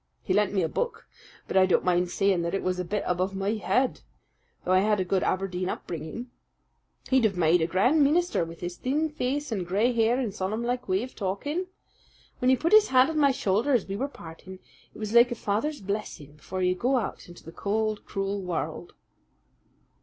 [0.23, 1.05] He lent me a book;
[1.47, 4.01] but I don't mind saying that it was a bit above my head,
[4.65, 6.31] though I had a good Aberdeen upbringing.
[7.11, 10.63] He'd have made a grand meenister with his thin face and gray hair and solemn
[10.63, 11.67] like way of talking.
[12.39, 14.57] When he put his hand on my shoulder as we were parting,
[14.91, 18.95] it was like a father's blessing before you go out into the cold, cruel world."